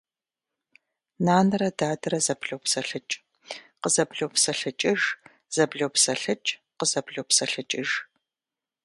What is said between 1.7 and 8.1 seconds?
дадэрэ зэблопсэлъыкӏ– къызэблопсэлъыкӏыж, зэблопсэлъыкӏ– къызэблопсэлъыкӏыж.